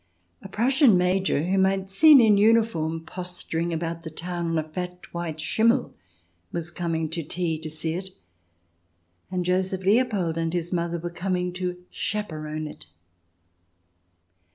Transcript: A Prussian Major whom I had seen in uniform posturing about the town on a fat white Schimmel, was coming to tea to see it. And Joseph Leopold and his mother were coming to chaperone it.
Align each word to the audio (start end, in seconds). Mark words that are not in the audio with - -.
A 0.41 0.49
Prussian 0.49 0.97
Major 0.97 1.43
whom 1.43 1.63
I 1.67 1.71
had 1.73 1.87
seen 1.87 2.19
in 2.19 2.35
uniform 2.35 3.05
posturing 3.05 3.71
about 3.71 4.01
the 4.01 4.09
town 4.09 4.47
on 4.47 4.57
a 4.57 4.67
fat 4.67 4.97
white 5.13 5.39
Schimmel, 5.39 5.93
was 6.51 6.71
coming 6.71 7.07
to 7.11 7.21
tea 7.21 7.59
to 7.59 7.69
see 7.69 7.93
it. 7.93 8.09
And 9.29 9.45
Joseph 9.45 9.83
Leopold 9.83 10.39
and 10.39 10.53
his 10.53 10.73
mother 10.73 10.97
were 10.97 11.11
coming 11.11 11.53
to 11.53 11.85
chaperone 11.91 12.65
it. 12.65 12.87